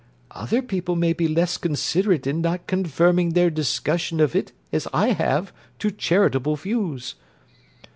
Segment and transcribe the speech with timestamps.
[0.31, 5.09] "Other people may be less considerate in not confining their discussion of it, as I
[5.09, 7.13] have, to charitable views."...